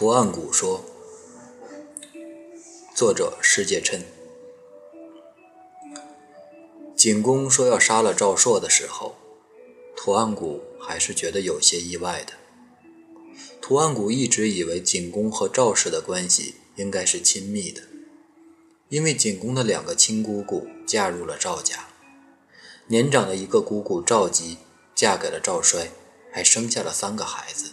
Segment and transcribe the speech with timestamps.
[0.00, 0.82] 图案谷说
[2.96, 4.02] ：“作者世界琛。
[6.96, 9.16] 景公说要杀了赵朔的时候，
[9.94, 12.32] 图案谷还是觉得有些意外的。
[13.60, 17.82] 图案谷一直以为景公和赵氏的关系应该是亲密的，
[18.88, 21.90] 因为景公的两个亲姑姑嫁入了赵家，
[22.86, 24.56] 年长的一个姑姑赵姬
[24.94, 25.90] 嫁给了赵衰，
[26.32, 27.72] 还生下了三个孩子。”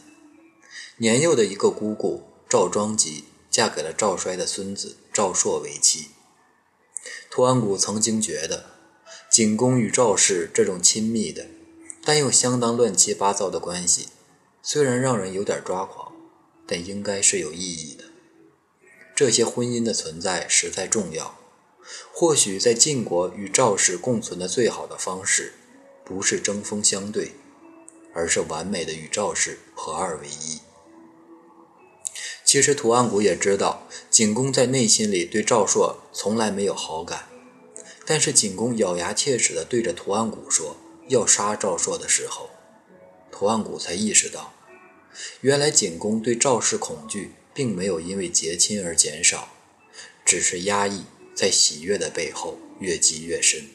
[0.99, 6.07] 年幼的一个姑姑赵庄吉嫁给了赵衰的孙子赵朔为妻。
[7.29, 8.65] 图安谷曾经觉得，
[9.29, 11.45] 景公与赵氏这种亲密的，
[12.03, 14.07] 但又相当乱七八糟的关系，
[14.63, 16.13] 虽然让人有点抓狂，
[16.65, 18.05] 但应该是有意义的。
[19.15, 21.37] 这些婚姻的存在实在重要。
[22.11, 25.53] 或许在晋国与赵氏共存的最好的方式，
[26.03, 27.33] 不是针锋相对，
[28.15, 30.59] 而是完美的与赵氏合二为一。
[32.47, 37.27] 其实图案谷也知道，景公在内心里对赵朔从来没有好感。
[38.05, 40.77] 但是景公咬牙切齿地对着图案谷说
[41.09, 42.49] 要杀赵朔的时候，
[43.33, 44.53] 图案谷才意识到，
[45.41, 49.49] 原来景公对赵氏恐惧并没有因为结亲而减少，
[50.23, 51.03] 只是压抑
[51.35, 53.67] 在喜悦的背后越积越深。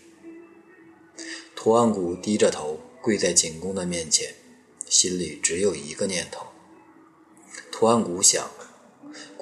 [1.54, 4.34] 图案谷低着头跪在景公的面前，
[4.88, 6.46] 心里只有一个念头。
[7.70, 8.50] 图案谷想。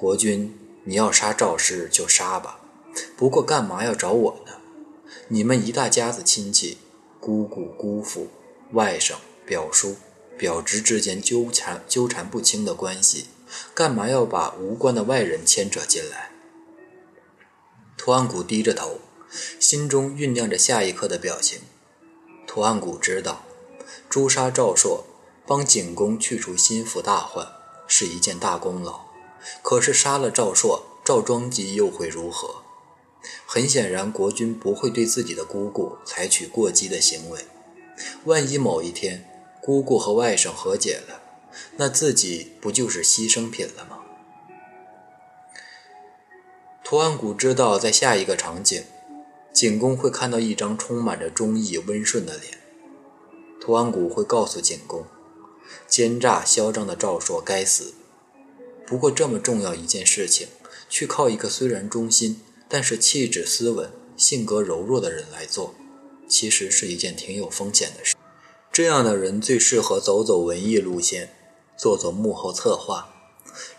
[0.01, 2.59] 国君，你要杀赵氏就杀吧，
[3.15, 4.53] 不过干嘛要找我呢？
[5.27, 6.79] 你们一大家子亲戚，
[7.19, 8.27] 姑姑、姑父、
[8.71, 9.13] 外甥、
[9.45, 9.97] 表叔、
[10.35, 13.27] 表侄之间纠缠纠缠不清的关系，
[13.75, 16.31] 干嘛要把无关的外人牵扯进来？
[17.95, 19.01] 图案谷低着头，
[19.59, 21.59] 心中酝酿着下一刻的表情。
[22.47, 23.43] 图案谷知道，
[24.09, 25.05] 诛杀赵朔，
[25.45, 27.47] 帮景公去除心腹大患，
[27.87, 29.10] 是一件大功劳。
[29.61, 32.63] 可是杀了赵朔，赵庄吉又会如何？
[33.45, 37.45] 很显然，国君不会对自己的姑姑采取过激的行为。
[38.25, 39.27] 万一某一天
[39.61, 41.21] 姑姑和外甥和解了，
[41.77, 43.99] 那自己不就是牺牲品了吗？
[46.83, 48.83] 图案谷知道，在下一个场景，
[49.53, 52.57] 景公会看到一张充满着忠义、温顺的脸。
[53.61, 55.05] 图案谷会告诉景公，
[55.87, 57.93] 奸诈嚣张的赵朔该死。
[58.91, 60.49] 不过这么重要一件事情，
[60.89, 65.73] 去靠一个虽然忠心，但是气质斯文、性格柔弱的人来做，
[66.27, 68.17] 其实是一件挺有风险的事。
[68.69, 71.33] 这样的人最适合走走文艺路线，
[71.77, 73.13] 做做幕后策划。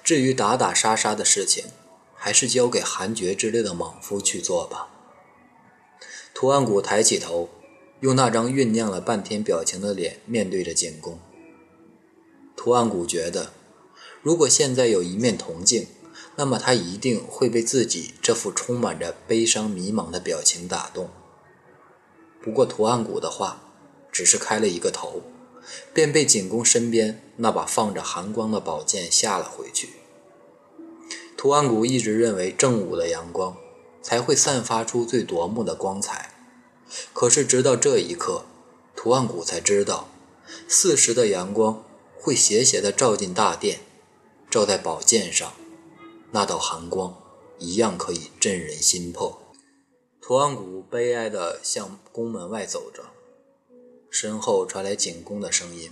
[0.03, 1.67] 至于打打杀杀的事情，
[2.15, 4.89] 还是交给韩爵之类的莽夫去做吧。
[6.33, 7.51] 图案谷抬起头，
[8.01, 11.19] 用那张酝酿了半天表情的脸面对着景公。
[12.57, 13.53] 图案谷觉得。
[14.23, 15.89] 如果现在有一面铜镜，
[16.37, 21.11] 那么他一定会被自己这副充满着悲伤迷茫的表情打动。
[22.41, 23.63] 不过图案谷的话
[24.11, 25.23] 只是开了一个头，
[25.93, 29.91] 便被景公身边那把放着寒光的宝剑吓了回去。
[31.37, 33.57] 图案谷一直认为正午的阳光
[34.01, 36.35] 才会散发出最夺目的光彩，
[37.13, 38.45] 可是直到这一刻，
[38.95, 40.09] 图案谷才知道，
[40.69, 41.85] 四时的阳光
[42.17, 43.81] 会斜斜地照进大殿。
[44.53, 45.51] 照在宝剑上，
[46.31, 47.17] 那道寒光
[47.59, 49.41] 一样可以震人心魄。
[50.21, 53.03] 图案谷悲哀地向宫门外走着，
[54.11, 55.91] 身后传来景公的声音。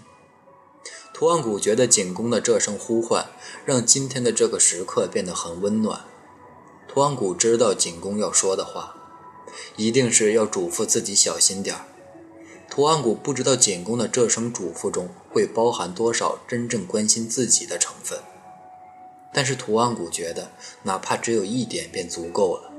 [1.15, 3.31] 图案谷觉得景公的这声呼唤，
[3.65, 6.05] 让今天的这个时刻变得很温暖。
[6.87, 8.95] 图案谷知道景公要说的话，
[9.77, 11.75] 一定是要嘱咐自己小心点。
[12.69, 18.19] 图案谷不知道景公的这声嘱咐中会包含多少真正关心自己的成分。
[19.33, 20.51] 但是图案谷觉得，
[20.83, 22.73] 哪怕只有一点便足够了。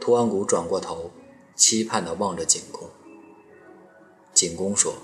[0.00, 1.10] 图案谷转过头，
[1.56, 2.88] 期盼地望着景公。
[4.34, 4.94] 景公说：“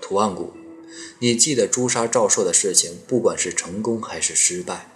[0.00, 0.52] 图案谷，
[1.20, 4.88] 你记得诛杀赵硕的事情，不管是成功还是失败，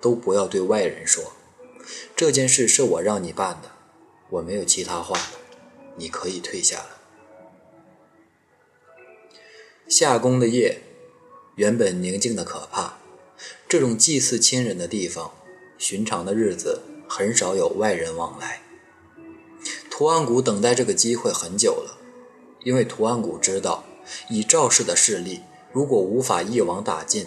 [0.00, 1.32] 都不要对外人说。
[2.14, 3.70] 这件事是我让你办的，
[4.30, 5.38] 我没有其他话了，
[5.96, 7.00] 你可以退下了。”
[9.88, 10.80] 夏宫的夜，
[11.54, 12.98] 原本宁静的可怕。
[13.74, 15.32] 这种祭祀亲人的地方，
[15.78, 18.62] 寻常的日子很少有外人往来。
[19.90, 21.98] 图案谷等待这个机会很久了，
[22.62, 23.82] 因为图案谷知道，
[24.30, 25.40] 以赵氏的势力，
[25.72, 27.26] 如果无法一网打尽，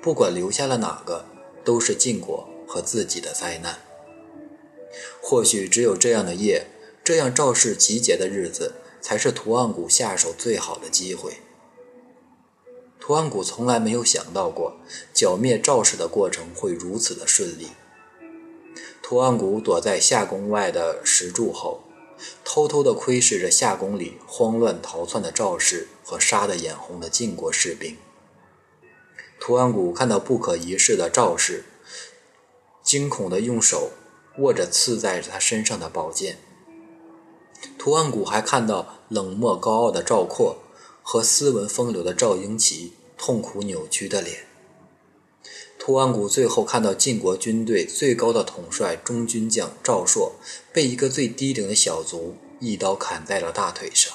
[0.00, 1.24] 不管留下了哪个，
[1.64, 3.80] 都是晋国和自己的灾难。
[5.20, 6.66] 或许只有这样的夜，
[7.02, 11.38] 这样赵氏集结的日子，才是图案谷下手最好的机会。
[13.10, 14.76] 图案谷从来没有想到过
[15.12, 17.70] 剿灭赵氏的过程会如此的顺利。
[19.02, 21.82] 图案谷躲在夏宫外的石柱后，
[22.44, 27.96] 偷偷地窥视着夏宫里慌乱逃窜的赵氏和杀得眼红的晋国士兵。
[29.40, 31.64] 图案谷看到不可一世的赵氏，
[32.84, 33.90] 惊恐地用手
[34.38, 36.38] 握着刺在他身上的宝剑。
[37.76, 40.58] 图案谷还看到冷漠高傲的赵括。
[41.02, 44.46] 和斯文风流的赵英奇痛苦扭曲的脸。
[45.78, 50.36] 图安谷最后看到晋国军队最高的统帅中军将赵朔
[50.72, 54.10] 被一个最低等的小卒一刀砍在了大腿上。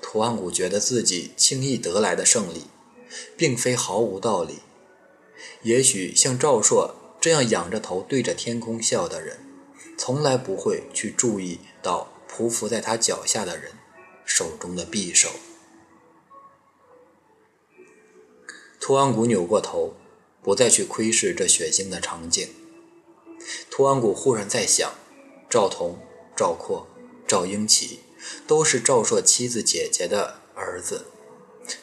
[0.00, 2.64] 图安谷觉得自己轻易得来的胜利，
[3.36, 4.60] 并非毫无道理。
[5.62, 9.40] 也许像赵朔这样仰着头对着天空笑的人，
[9.98, 13.72] 从来不会去注意到匍匐在他脚下的人。
[14.24, 15.28] 手中的匕首。
[18.80, 19.94] 图安谷扭过头，
[20.42, 22.48] 不再去窥视这血腥的场景。
[23.70, 24.92] 图安谷忽然在想：
[25.48, 25.98] 赵同、
[26.34, 26.88] 赵括、
[27.28, 28.00] 赵英奇
[28.46, 31.04] 都是赵朔妻子姐姐的儿子，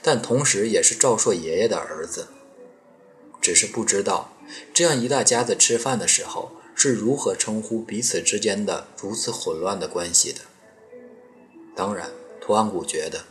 [0.02, 2.28] 但同时也是赵朔爷爷的儿子。
[3.40, 4.34] 只是不知道，
[4.74, 10.42] 这样一大家子吃饭的时候是如何称呼彼此之间的如此混乱的关系的。
[11.76, 12.12] 当然。
[12.40, 13.26] 图安谷觉得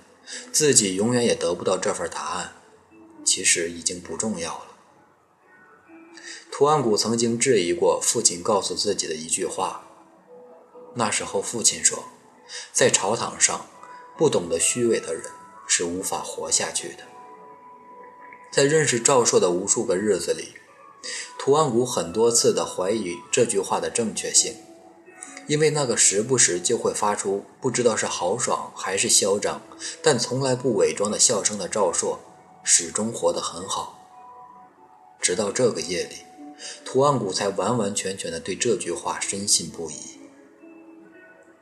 [0.52, 2.52] 自己永远也得不到这份答案，
[3.26, 4.66] 其实已经不重要了。
[6.50, 9.84] 图安谷曾经质疑过父亲告诉自己的一句话，
[10.94, 12.04] 那时候父亲说，
[12.72, 13.66] 在朝堂上，
[14.16, 15.24] 不懂得虚伪的人
[15.66, 17.00] 是无法活下去的。
[18.50, 20.54] 在认识赵硕的无数个日子里，
[21.38, 24.56] 图安谷很多次的怀疑这句话的正确性。
[25.46, 29.60] 因为那个时不时就会发出不知道是豪爽还是嚣张，
[30.02, 32.18] 但从来不伪装的笑声的赵硕，
[32.68, 33.96] 始终活得很好。
[35.20, 36.16] 直到这个夜里，
[36.84, 40.18] 图安谷才完完全全的对这句话深信不疑。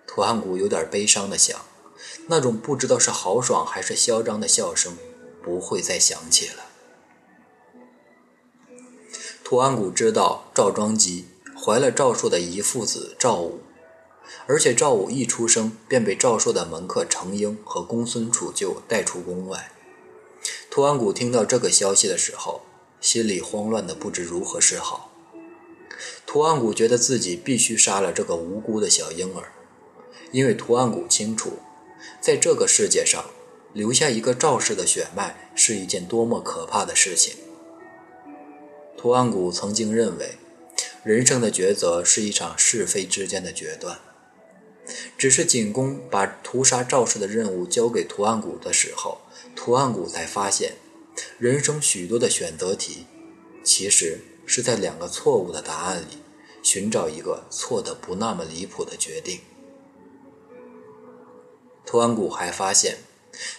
[0.07, 1.61] 图安谷有点悲伤的想，
[2.29, 4.97] 那种不知道是豪爽还是嚣张的笑声，
[5.43, 6.65] 不会再响起了。
[9.45, 13.61] 图安谷知道赵庄姬怀了赵硕的遗父子赵武。
[14.47, 19.71] 而且赵武一出生便被赵朔的门客程婴和公孙杵臼带出宫外。
[20.75, 22.63] 图安谷听到这个消息的时候，
[23.01, 25.13] 心里慌乱的不知如何是好。
[26.27, 29.53] 图安谷觉得自己必须杀了这个无辜的小婴儿，
[30.33, 31.61] 因为图安谷清楚，
[32.21, 33.25] 在这个世界上
[33.73, 37.37] 留下一个赵氏的血脉是一件多么可怕的事情。
[38.97, 40.39] 图安谷曾经认为，
[41.05, 44.01] 人生的抉择是一场是非之间的决断。
[45.17, 49.23] 只是景公把屠杀赵氏的任务交给图案谷的时候，
[49.57, 50.75] 图案谷才发现，
[51.39, 53.07] 人生许多的选择题，
[53.63, 56.19] 其实是在两个错误的答案里，
[56.63, 59.41] 寻找一个错的不那么离谱的决定。
[61.87, 62.99] 图案谷还发现，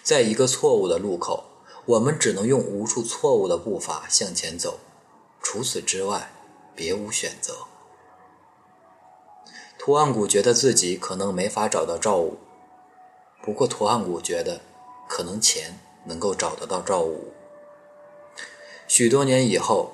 [0.04, 1.45] 在一个错误的路口，
[1.86, 4.80] 我们只能用无数错误的步伐向前走，
[5.42, 6.31] 除此之外，
[6.75, 7.68] 别无选择。
[9.85, 12.39] 图案谷觉得自己可能没法找到赵武，
[13.43, 14.61] 不过图案谷觉得
[15.07, 17.31] 可能钱能够找得到赵武。
[18.87, 19.93] 许多年以后，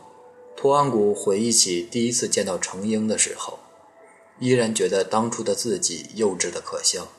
[0.55, 3.60] 图案谷回忆起第一次见到程英的时候，
[4.39, 7.10] 依然觉得当初的自己幼稚的可笑。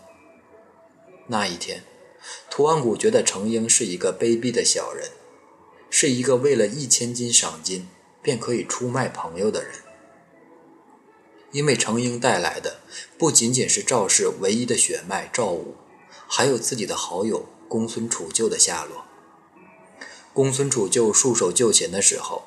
[1.27, 1.85] 那一天，
[2.49, 5.11] 图案谷觉得程英是一个卑鄙的小人，
[5.91, 7.91] 是一个为了一千金赏金
[8.23, 9.73] 便可以出卖朋友的人。
[11.53, 12.81] 因为程婴带来的
[13.19, 15.77] 不仅仅是赵氏唯一的血脉赵武，
[16.27, 19.05] 还有自己的好友公孙杵臼的下落。
[20.33, 22.45] 公孙杵臼束手就擒的时候，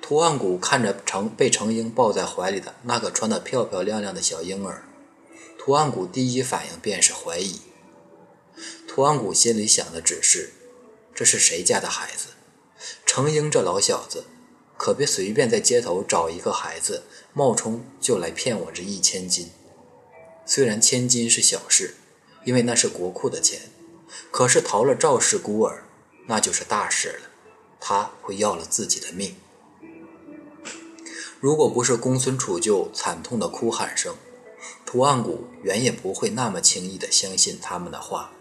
[0.00, 4.84] 图案谷看着程被程婴抱在怀里的那个穿得漂漂亮亮的小婴儿，
[5.58, 7.60] 图案谷第一反应便是怀疑。
[8.86, 10.52] 图案谷心里想的只是：
[11.12, 12.28] 这是谁家的孩子？
[13.04, 14.24] 程婴这老小子，
[14.78, 17.02] 可别随便在街头找一个孩子。
[17.38, 19.50] 冒充就来骗我这一千金，
[20.46, 21.96] 虽然千金是小事，
[22.46, 23.60] 因为那是国库的钱，
[24.30, 25.82] 可是逃了赵氏孤儿，
[26.28, 27.28] 那就是大事了，
[27.78, 29.36] 他会要了自己的命。
[31.38, 34.16] 如果不是公孙杵臼惨痛的哭喊声，
[34.86, 38.32] 图案谷原也不会那么轻易的相信他们的话。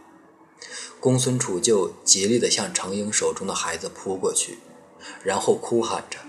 [1.02, 4.60] 公孙杵臼极力的向程婴手中的孩子扑过去，
[5.22, 6.20] 然后哭喊着：“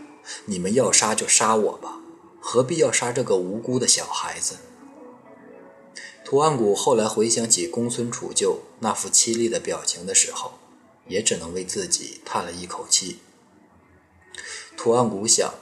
[0.46, 2.00] 你们要杀就杀我吧！”
[2.48, 4.58] 何必要杀这个无辜的小孩子？
[6.24, 10.52] 图案谷后来回想起公孙杵臼那副凄厉的表情的时候，
[11.08, 13.18] 也只能为自己叹了一口气。
[14.76, 15.54] 图案谷想，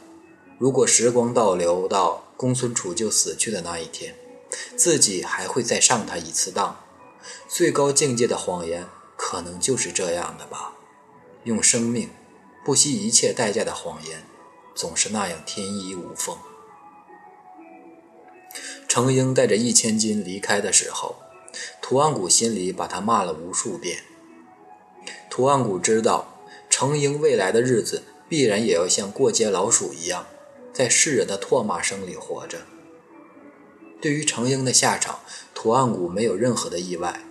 [0.58, 4.14] 如果时光倒流到公孙杵臼死去的那一天，
[4.76, 6.78] 自己还会再上他一次当。
[7.48, 8.86] 最高境界的谎言，
[9.16, 10.74] 可能就是这样的吧。
[11.44, 12.10] 用生命，
[12.62, 14.22] 不惜一切代价的谎言，
[14.74, 16.36] 总是那样天衣无缝。
[18.88, 21.16] 程英带着一千金离开的时候，
[21.82, 23.98] 图安谷心里把他骂了无数遍。
[25.28, 30.26] 图安谷知道，程英未来的日子必然也要像过街老鼠一样，
[30.72, 32.58] 在世人的唾骂声里活着。
[34.00, 35.20] 对于程英的下场，
[35.54, 37.24] 图安谷没有任何的意外，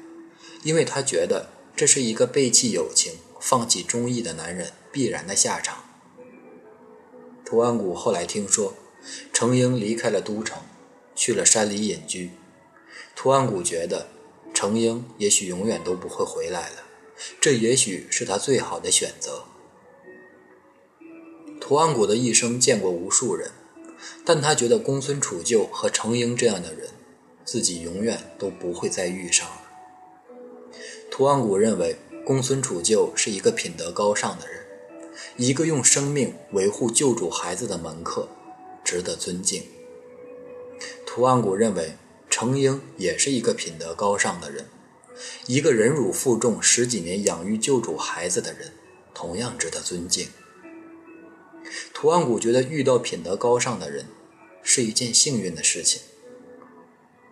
[0.64, 5.84] 因为他觉得这是一个背弃友情、放弃忠义的男人必然的下场。
[7.46, 8.74] 图安谷后来听说，
[9.32, 10.58] 程英离开了都城。
[11.16, 12.32] 去了山里隐居，
[13.16, 14.08] 图安谷觉得
[14.54, 16.84] 程英也许永远都不会回来了，
[17.40, 19.46] 这也许是他最好的选择。
[21.60, 23.52] 图安谷的一生见过无数人，
[24.26, 26.90] 但他觉得公孙杵臼和程英这样的人，
[27.46, 29.62] 自己永远都不会再遇上了。
[31.10, 34.66] 图安谷认为公孙杵臼是一个品德高尚的人，
[35.38, 38.28] 一个用生命维护救主孩子的门客，
[38.84, 39.64] 值得尊敬。
[41.16, 41.96] 图安谷认为，
[42.28, 44.66] 程英也是一个品德高尚的人，
[45.46, 48.74] 一个忍辱负重十几年养育救助孩子的人，
[49.14, 50.30] 同样值得尊敬。
[51.94, 54.08] 图安谷觉得遇到品德高尚的人
[54.64, 56.02] 是一件幸运的事情。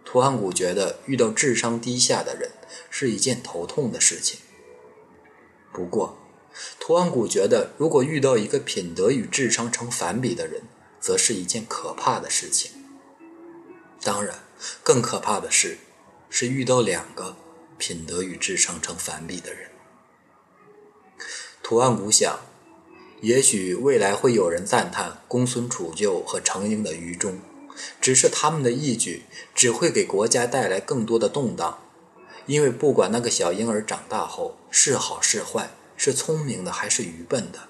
[0.06, 2.52] 图安谷觉得遇到智商低下的人
[2.92, 4.42] 是一件头痛的事情。
[5.74, 6.20] 不过，
[6.80, 10.62] 图安谷觉得如果遇到一个品德与智商成反比的人，
[11.00, 12.74] 则是一件可怕的事情。
[14.04, 14.40] 当然，
[14.84, 15.78] 更可怕的是，
[16.30, 17.36] 是遇到两个
[17.78, 19.70] 品德与智商成反比的人。
[21.62, 22.40] 图安谷想，
[23.22, 27.40] 也许未来会有人赞叹公孙杵臼和程英的愚忠，
[28.02, 31.80] 只是他们的义举只会给国家带来更多的动荡，
[32.48, 37.70] 因为不管那个小婴儿长大后是好是坏，是聪明的还是愚笨的，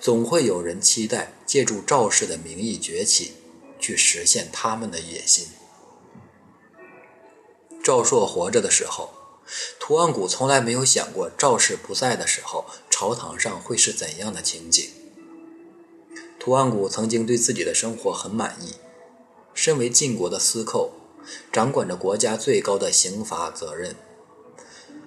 [0.00, 3.32] 总会有人期待借助赵氏的名义崛起，
[3.80, 5.48] 去实现他们的野心。
[7.84, 9.12] 赵朔活着的时候，
[9.78, 14.88] 图安谷从来没有想过赵氏不在的时候，朝堂上会是怎样的情景。
[16.40, 18.76] 图安谷曾经对自己的生活很满意，
[19.52, 20.94] 身为晋国的司寇，
[21.52, 23.94] 掌管着国家最高的刑罚责任，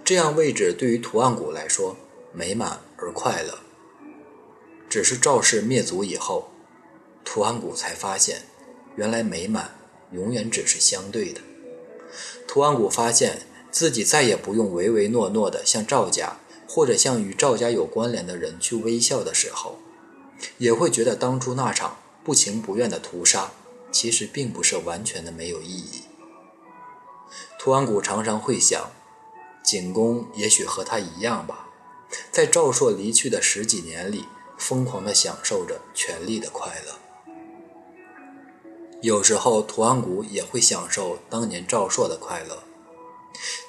[0.05, 1.97] 这样位置对于图安谷来说
[2.31, 3.57] 美满而快乐。
[4.87, 6.51] 只是赵氏灭族以后，
[7.25, 8.43] 图安谷才发现，
[8.95, 9.75] 原来美满
[10.11, 11.41] 永远只是相对的。
[12.47, 19.79] 图安谷发现自己再也不用唯唯诺诺的向赵家或者向与赵家有关联的人去微笑的时候，
[20.57, 23.51] 也会觉得当初那场不情不愿的屠杀，
[23.91, 26.03] 其实并不是完全的没有意义。
[27.59, 28.91] 图安谷常常会想，
[29.63, 31.69] 景公也许和他一样吧，
[32.31, 34.25] 在赵朔离去的十几年里，
[34.57, 37.06] 疯狂的享受着权力的快乐。
[39.07, 42.63] 有时候，图案谷也会享受当年赵朔的快乐。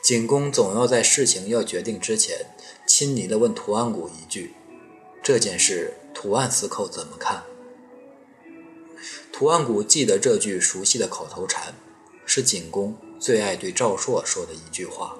[0.02, 2.56] 景公总要在事情要决定之前，
[2.88, 4.54] 亲昵地问图案谷一句
[5.22, 7.44] ：“这件事，图案司寇怎么看？”
[9.32, 11.72] 图案谷记得这句熟悉的口头禅，
[12.26, 15.16] 是景公最爱对赵朔说的一句话。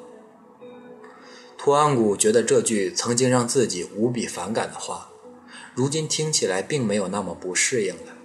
[1.57, 5.13] 图案谷觉得这句曾经让自己无比反感的话，
[5.77, 8.18] 如今听起来并没有那么不适应了。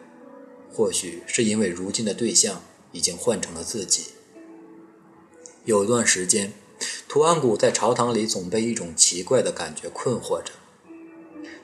[0.74, 4.08] 或许是因为如今的对象已经换成了自己。
[5.66, 6.52] 有段时间，
[7.08, 10.52] 图安谷在朝堂里总被一种奇怪的感觉困惑着。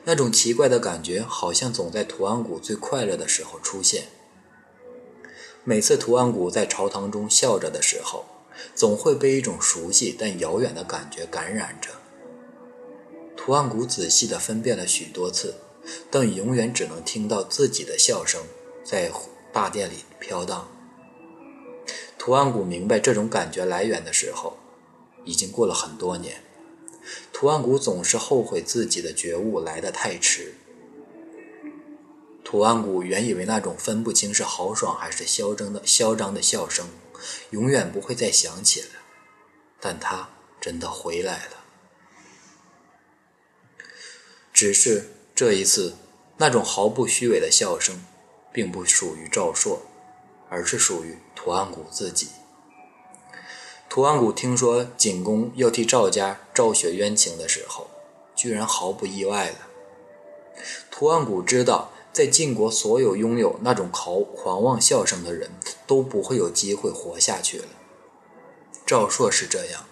[0.06, 4.06] 那种奇怪的感觉好像总在图安谷最快乐的时候出现。
[5.64, 8.26] 每次图安谷在朝堂中笑着的时候，
[8.76, 11.90] 总会被一种熟悉但遥远的感觉感染着。
[13.36, 15.56] 图安谷仔细地分辨了许多次，
[16.10, 18.44] 但永远只能听到自己的笑声。
[18.84, 19.12] 在
[19.52, 20.68] 大殿里飘荡。
[22.18, 24.58] 图案谷明白这种感觉来源的时候，
[25.24, 26.44] 已经过了很多年。
[27.32, 30.56] 图案谷总是后悔自己的觉悟来得太迟。
[32.44, 36.88] 图案谷原以为那种分不清是豪爽还是嚣张的嚣张的笑声，
[37.52, 38.90] 永远不会再响起了，
[39.80, 41.64] 但他真的回来了。
[44.52, 45.96] 只是这一次，
[46.38, 48.04] 那种毫不虚伪的笑声。
[48.52, 49.82] 并不属于赵朔，
[50.50, 52.30] 而是属于图案谷自己。
[53.88, 57.90] 图案谷听说景公要替赵家昭雪冤情的时候，
[58.36, 59.68] 居然毫不意外了。
[60.92, 65.52] 图案谷知道，在晋国所有拥有那种狂狂妄笑声的人
[65.88, 67.66] 都不会有机会活下去了。
[68.86, 69.86] 赵朔是这样，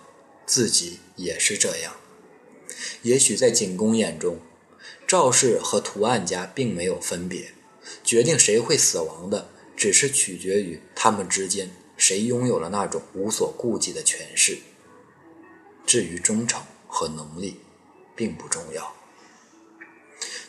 [0.45, 1.93] 自己也是这样。
[3.01, 4.39] 也许在景公眼中，
[5.07, 7.53] 赵氏和图案家并没有分别，
[8.03, 14.59] 决定谁会死亡的，只是取决于他们之间谁拥有了那种无所顾忌的权势。
[15.85, 17.59] 至于忠诚和能力，
[18.15, 18.93] 并不重要。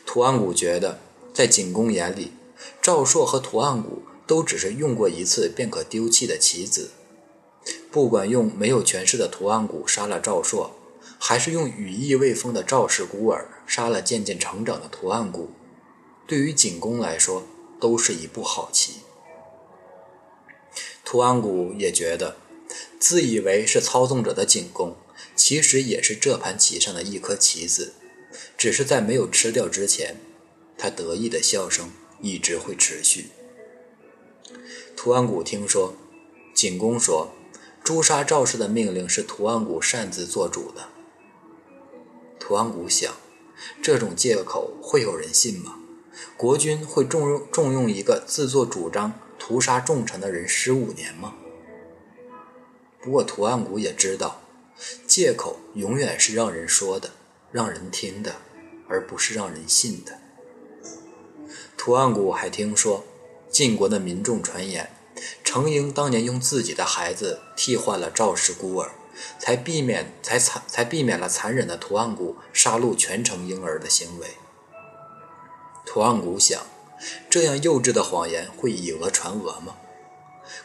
[0.05, 0.99] 图案谷觉得，
[1.33, 2.33] 在景公眼里，
[2.81, 6.91] 赵朔和图案谷都只是用过一次便可丢弃的棋子。
[7.91, 10.75] 不管用没有权势的图案谷杀了赵朔，
[11.19, 15.51] 还是用羽翼未丰的赵氏孤儿杀了渐渐成长的图案谷，
[16.29, 17.47] 对于景公来说，
[17.81, 18.97] 都是一步好棋。
[21.03, 22.37] 图安谷也觉得，
[22.99, 24.95] 自以为是操纵者的景公。
[25.35, 27.93] 其实也是这盘棋上的一颗棋子，
[28.55, 30.17] 只是在没有吃掉之前，
[30.77, 31.89] 他得意的笑声
[32.21, 33.31] 一直会持续。
[34.95, 35.95] 图安谷听说，
[36.53, 37.33] 景公说
[37.83, 40.89] 诛杀赵氏的命令是图安谷擅自做主的。
[42.39, 43.11] 图安谷想，
[43.81, 45.78] 这种借口会有人信吗？
[46.37, 51.35] 国君会重用重用一个自作主张屠杀重臣的人十五年吗？
[53.01, 54.41] 不过图案谷也知道。
[55.05, 57.11] 借口永远是让人说的、
[57.51, 58.35] 让人听的，
[58.87, 60.17] 而不是让人信的。
[61.75, 63.03] 图案谷还听说，
[63.49, 64.89] 晋国的民众传言，
[65.43, 68.91] 程婴当年用自己的孩子替换了赵氏孤儿，
[69.37, 74.27] 才避免才残才避免了残忍的图案谷杀戮全城婴儿的行为。
[75.91, 76.67] 图案谷想，
[77.31, 79.75] 这样幼稚的谎言会以讹传讹吗？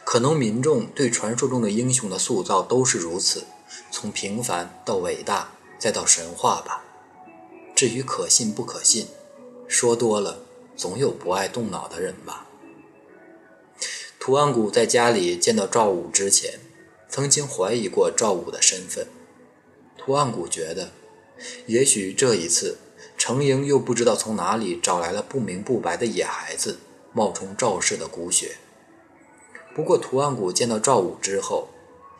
[0.03, 3.43] 可能民众对传说中的英雄的塑造都是如此。
[3.89, 6.83] 从平凡到伟大，再到神话吧。
[7.73, 9.07] 至于可信不可信，
[9.67, 10.41] 说多了
[10.77, 12.45] 总有不爱动脑的人吧。
[14.19, 16.59] 图安谷在家里见到赵武之前，
[17.09, 19.07] 曾经怀疑过赵武的身份。
[19.97, 20.91] 图安谷觉得，
[21.65, 22.77] 也许这一次
[23.17, 26.79] 程婴又不知道从哪里找来了不明不白的野孩子，
[27.13, 28.57] 冒充赵氏的骨血。
[29.73, 31.69] 不过图案谷见到赵武之后，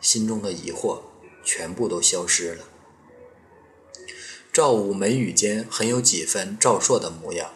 [0.00, 1.00] 心中的疑惑。
[1.48, 2.64] 全部都消失了。
[4.52, 7.52] 赵武眉宇间很有几分赵硕的模样，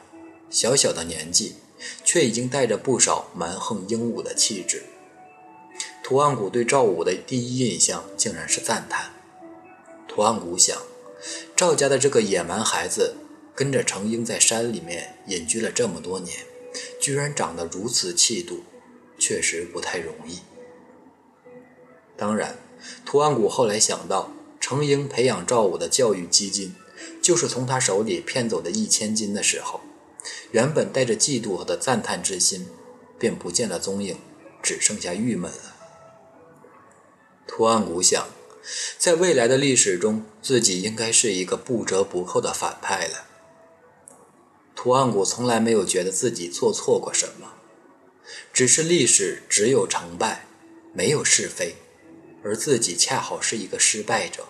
[0.48, 1.56] 小小的年纪，
[2.04, 4.84] 却已经带着不少蛮横英武的气质。
[6.04, 9.10] 图案谷对赵武的第一印象竟然是赞叹。
[10.06, 10.80] 图案谷想，
[11.56, 13.16] 赵家的这个野蛮孩子，
[13.60, 16.46] 跟着程婴在山里面隐居了这么多年，
[16.98, 18.64] 居然长得如此气度，
[19.18, 20.38] 确实不太容易。
[22.16, 22.56] 当然。
[23.04, 26.74] 图安谷后来想到，程婴培养赵武的教育基金，
[27.20, 29.82] 就是从他手里骗走的一千金的时候，
[30.52, 32.66] 原本带着嫉妒和的赞叹之心，
[33.18, 34.16] 便不见了踪影，
[34.62, 35.76] 只剩下郁闷了。
[37.46, 38.26] 图案谷想，
[38.96, 43.26] 在未来的历史中，自己应该是一个不折不扣的反派了。
[44.82, 47.52] 图案谷从来没有觉得自己做错过什么，
[48.50, 50.46] 只是历史只有成败，
[50.94, 51.76] 没有是非。
[52.42, 54.46] 而自己恰好是一个失败者。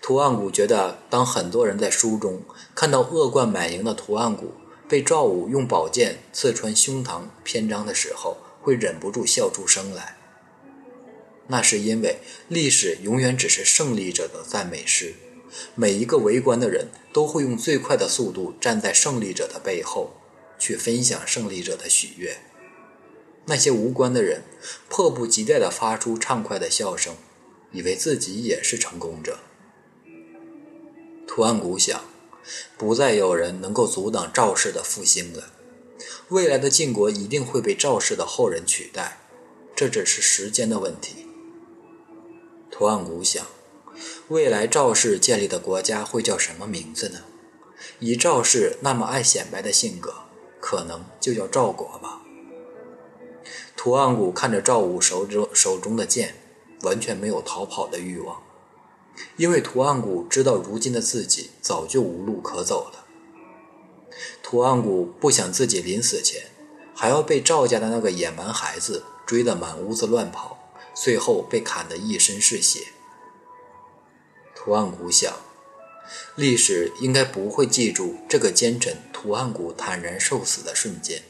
[0.00, 2.40] 图案谷觉得，当很多人在书中
[2.74, 4.54] 看到恶贯满盈的图案谷
[4.88, 10.16] 被赵武用宝剑刺穿胸膛篇章的时候，会忍不住笑出声来。
[11.48, 15.14] 那是因为历史永远只是胜利者的赞美诗，
[15.74, 20.14] 每一个围观的人都会用最快的速度站在胜利者的背后，
[20.58, 22.38] 去分享胜利者的喜悦。
[23.46, 24.42] 那些无关的人
[24.88, 27.14] 迫不及待地发出畅快的笑声，
[27.72, 29.38] 以为自己也是成功者。
[31.26, 32.04] 图案谷想，
[32.78, 35.52] 不再有人能够阻挡赵氏的复兴了。
[36.28, 39.18] 未来的晋国一定会被赵氏的后人取代，
[39.76, 41.26] 这只是时间的问题。
[42.70, 43.46] 图案谷想，
[44.28, 47.20] 未来赵氏建立的国家会叫什么名字呢？
[47.98, 50.14] 以赵氏那么爱显摆的性格，
[50.60, 52.22] 可能就叫赵国吧。
[53.76, 56.34] 图案谷看着赵武手中手中的剑，
[56.82, 58.42] 完全没有逃跑的欲望，
[59.36, 63.04] 因为图案谷知道如今的自己早就无路可走了。
[64.42, 66.42] 图案谷不想自己临死前
[66.94, 72.86] 还要被赵家的那个野蛮孩子追得满屋子乱跑，最后被砍得一身是血。
[74.64, 75.30] 图案谷想，
[76.36, 81.22] 历史应该不会记住这个奸臣图案谷坦然受死的瞬间。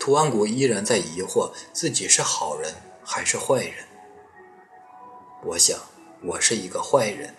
[0.00, 3.74] 图安谷依然在疑惑自己是好人还是坏人。
[5.44, 5.78] 我想，
[6.24, 7.32] 我是一个坏人。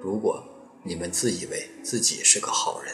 [0.00, 0.42] 如果
[0.82, 2.92] 你们自以为自己是个好人。